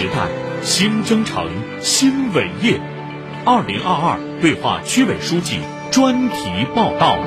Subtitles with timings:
[0.00, 0.30] 时代，
[0.62, 1.46] 新征程，
[1.82, 2.80] 新伟业。
[3.44, 5.58] 二零二二对话区委书记
[5.92, 6.34] 专题
[6.74, 7.18] 报道。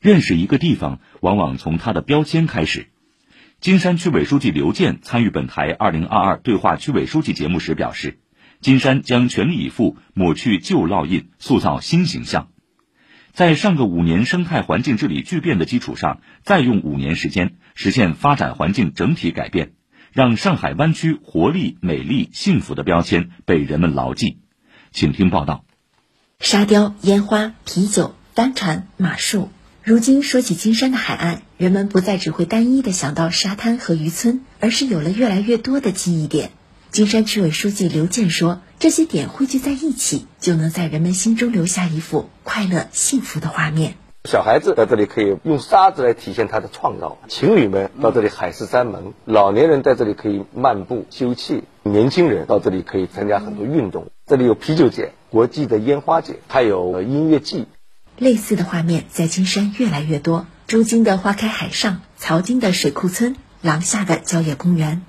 [0.00, 2.86] 认识一个地方，往往从它的标签开始。
[3.60, 8.18] 金山区委书记刘健参与本台二零二二对话区委书记节目时表示，
[8.62, 12.53] 金山将全力以赴抹去旧烙印，塑造新形象。
[13.34, 19.72] 在上个五年生态环境治理巨变的基础上，再用五年时间实现发展环境整体改变，
[20.12, 24.38] 让上海湾区活力、美丽、幸福的标签被人们牢记。
[24.92, 25.64] 请听报道：
[26.38, 29.50] 沙雕、烟花、啤酒、帆船、马术。
[29.82, 36.52] 如今说起金山的海岸，人们不再只会单一的想到沙滩和渔村，而是有了越来越多的记忆点。
[36.94, 43.94] 金山区委书记刘健说：“这些点汇聚在一起，就能在人们心中留下一幅快乐幸福的画面。
[44.30, 54.12] 小孩子在这里可以用沙子来体现他的创造，情侣们到这里海誓山盟，老年人在这里可以漫步休憩，年轻人到这里可以参加很多运动。
[54.24, 57.66] 这里有啤酒节、国际的烟花节，还有音乐季。”
[58.18, 60.46] 类似的画面在金山越来越多。
[60.68, 65.02] 朱泾的花开海上，曹金的水库村，廊下的郊野公园，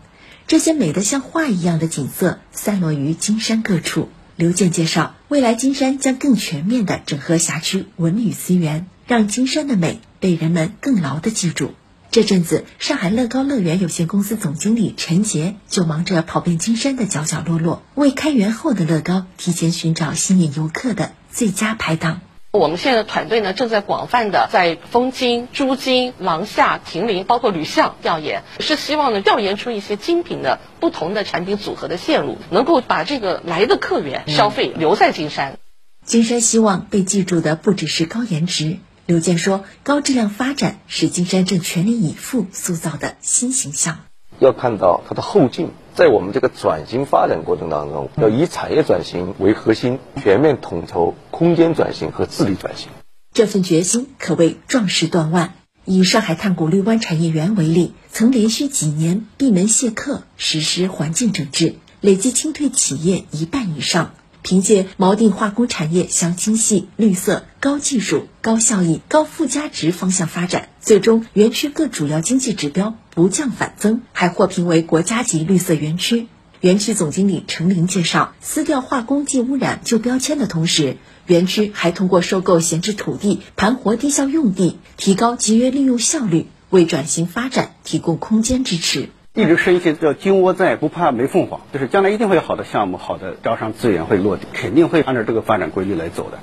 [0.47, 4.09] 这些美得像画一样的景色散落于金山各处。
[4.35, 11.73] 刘健介绍，未来金山将更全面地整合辖区文旅资源，让金山的美被人们更牢地记住。
[12.11, 22.21] 这阵子，上海乐高乐园有限公司总经理陈杰就忙着跑遍金山的角角落落，为开园后的乐高提前寻找吸引游客的最佳拍档。
[22.55, 35.57] 我们现在的团队呢，正在广泛的在枫泾、朱泾、廊下、亭林，包括吕巷调研，是希望呢调研出一些精品的不同的产品组合的线路，能够把这个来的客源消费留在金山。
[36.03, 38.77] 金山希望被记住的不只是高颜值。
[39.05, 43.99] 刘健说，高质量发展是金山正全力以赴塑造的新形象。
[44.39, 45.71] 要看到它的后劲。
[45.93, 52.87] 在我们这个转型发展过程当中，要以产业转型为核心，全面统筹空间转型和治理转型。
[53.33, 55.53] 这份决心可谓壮士断腕。
[55.83, 64.13] 以上海太古绿湾产业园为例，曾连续几年闭门谢客，实施环境整治，累计清退企业一半以上。
[64.43, 76.27] 凭借锚定化工产业向精细、绿色、高技术、高效益、高附加值方向发展，最终园区各主要经济指标不降反增，还获评为国家级绿色园区。
[76.61, 89.09] 园区总经理程林介绍，撕掉化工及污染旧标签的同时，园区还通过收购闲置土地、盘活低效用地，提高节约利用效率，为转型发展提供空间支持。
[89.33, 96.39] 一直深信叫金窝在，不怕没凤凰，就是将来一定会有好的项目、好的招商资源会落地，肯定会按照这个发展规律来走的。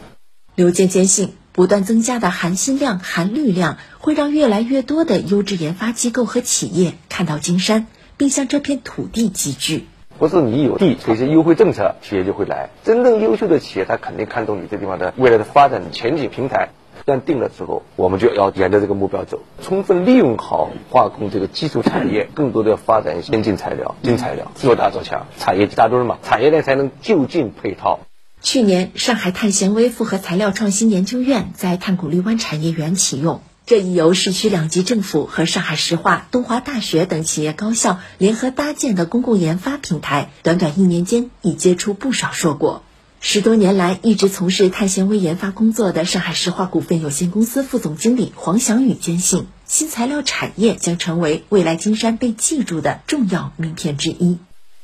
[0.55, 7.87] 刘健坚信，不断增加的含金量、含绿量，会让越来越多的优质研发机构和企业看到金山，
[8.19, 9.87] 并向这片土地集聚。
[10.23, 12.71] 不是你有地，这些优惠政策，企业就会来。
[12.85, 16.69] 真正优秀的企业，他肯定看中你这地方的未来的发展前景平台。
[17.05, 27.99] 一旦定了之后，我们就要沿着这个目标走，充分利用好化工这个基础产业，更多的发展先进材料、新材料，做大做强，产业大堆嘛，产业链才能就近配套。
[28.41, 33.41] 去年，上海碳纤维复合材料创新研究院在碳古绿湾产业园启用，
[33.73, 42.83] 这一由市区两级政府和上海石化、东华大学等企业高校联合搭建的公共研发平台，短短一年间已结出不少硕果。
[43.23, 54.37] 十多年来一直从事碳纤维研发工作的上海石化股份有限公司副总经理黄翔宇坚信，新材料产业将成为未来金山被记住的重要名片之一。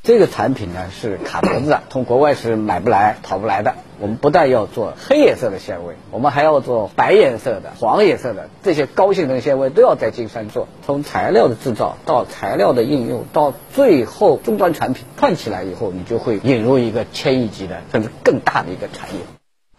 [0.02, 3.74] 这个产品呢是卡脖子的，从国外是买不来、讨不来的。
[4.00, 10.68] 我们不但要做黑颜色的纤维，我们还要做白颜色的、黄颜色的这些高性能纤维都要在金山做。
[10.86, 19.20] 从材料的制造到材料的应用，到最后终端产品串起来以后，你就会引入一个千亿级的甚至更大的一个产业。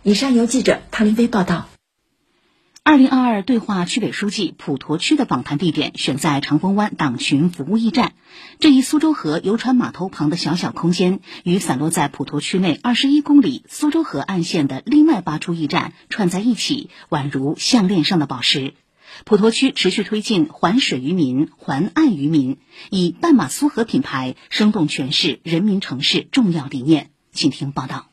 [0.04, 1.66] 以上由记者唐林飞报道。
[2.90, 8.14] 二零二二对话区委书记普陀区的访谈地点选在长风湾党群服务驿站，
[8.60, 18.74] 这一苏州河游船码头旁的小小空间，与散落在普陀区内二十一公里苏州河岸线的另外八处驿站串在一起，宛如项链上的宝石。
[19.24, 22.58] 普陀区持续推进环水于民、环岸于民，
[22.90, 27.12] 以半马苏河品牌生动诠释人民城市重要理念。
[27.34, 28.09] 请听报道。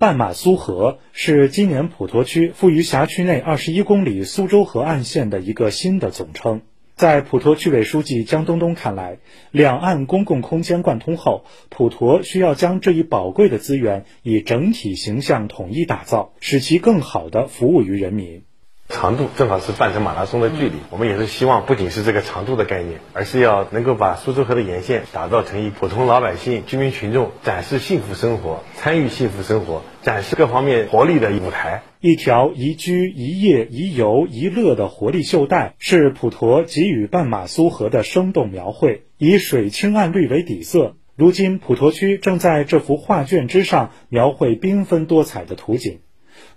[0.00, 6.62] 半马苏河是今年普陀区富余辖区内二十一公里苏州河岸线的一个新的总称。
[6.94, 9.18] 在普陀区委书记江东东看来，
[9.50, 18.42] 两岸公共空间贯通后，普陀需要将这一宝贵的资源以整体形象统一打造，使其更好地服务于人民。
[18.88, 31.82] 长度正好是半程马拉松的距离，我们也是希望不仅是这个长度的概念，而是要能够把苏州河的沿线打造成一普通老百姓、居民群众展示幸福生活、参与幸福生活、展示各方面活力的舞台。
[32.00, 40.96] 一条宜居、宜业、宜游、宜乐的活力袖带，是普陀给予半马苏河的生动描绘，以水清暗绿为底色。
[41.14, 46.00] 如今，普陀区正在这幅画卷之上描绘缤纷多彩的图景。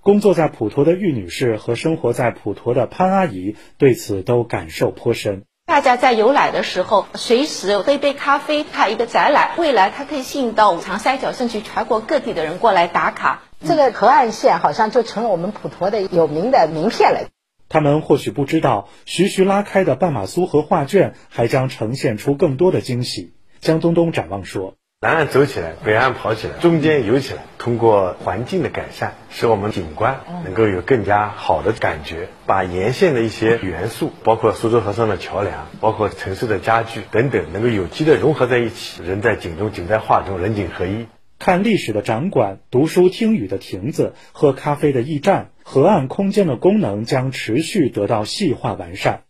[0.04, 5.44] 工作在普陀的玉女士和生活在普陀的潘阿姨对此都感受颇深。
[5.68, 13.44] 大家在游览的时候，随时喝一杯咖啡，看一个展览，未来它可以吸引到长三角甚至全国各地的人过来打卡。
[13.64, 17.30] 这个河岸线好像就成了我们普陀的有名的名片了。
[17.70, 23.34] 他们或许不知道，徐徐拉开的半马苏河画卷还将呈现出更多的惊喜。
[23.60, 27.42] 江东东展望说：“南岸走起来，北岸跑起来，中间游起来。
[27.58, 32.28] 通过环境的改善，使我们景观能够有更加好的感觉。
[32.46, 39.02] 把沿线的一些元素，包括苏州河上的桥梁，包括城市的家具等等，能够有机的融合在一起。
[39.02, 41.08] 人在景中，景在画中，人景合一。
[41.40, 49.24] 看历史的展馆，读书听雨的亭子，喝咖啡的驿站，河岸空间的功能将持续得到细化完善。”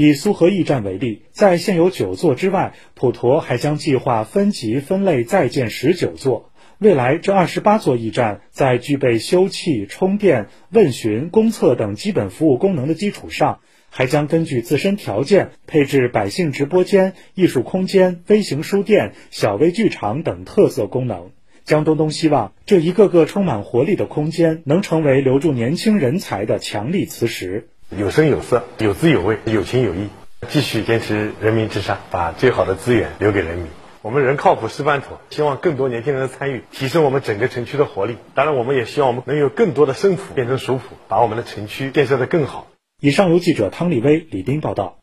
[0.00, 6.52] 以苏河驿站为例，在现有九座之外，普陀还将计划分级分类再建十九座。
[6.78, 13.58] 未来这二十八座驿站，在具备休憩、充电、问询、公厕等基本服务功能的基础上，
[13.90, 21.32] 还将根据自身条件配置百姓直播间、艺术空间、微型书店、小微剧场等特色功能。
[21.64, 27.70] 江东东希望这一个个充满活力的空间，能成为留住年轻人才的强力磁石。
[27.90, 30.08] 有声有色，有滋有味，有情有义，
[30.48, 33.66] 继续坚持人民至上，把最好的资源留给人民。
[34.02, 38.18] 我们人靠谱，事办妥，希望更多年轻人的参与，提升我们整个城区的活力。
[38.34, 42.66] 当然，我们也希望我们能有更多的生普变成熟普，把我们的城区建设的更好。
[43.00, 44.97] 以上由记者汤立威、李斌报道。